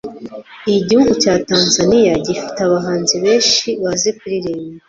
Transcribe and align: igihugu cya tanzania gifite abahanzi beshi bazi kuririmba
igihugu 0.79 1.11
cya 1.23 1.33
tanzania 1.49 2.13
gifite 2.25 2.59
abahanzi 2.67 3.15
beshi 3.23 3.67
bazi 3.81 4.09
kuririmba 4.17 4.77